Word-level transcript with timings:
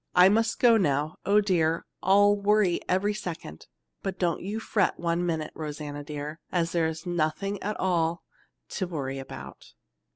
"I 0.15 0.29
must 0.29 0.57
go 0.59 0.77
now. 0.77 1.17
Oh, 1.27 1.41
dear, 1.41 1.85
I'll 2.01 2.35
worry 2.35 2.79
every 2.89 3.13
second: 3.13 3.67
but 4.01 4.17
don't 4.17 4.41
you 4.41 4.59
fret 4.59 4.99
one 4.99 5.23
mite, 5.23 5.51
Rosanna 5.53 6.03
dear, 6.03 6.39
as 6.51 6.71
there 6.71 6.87
is 6.87 7.05
nothing 7.05 7.61
at 7.61 7.79
all 7.79 8.23
to 8.69 8.87
worry 8.87 9.19
about. 9.19 9.75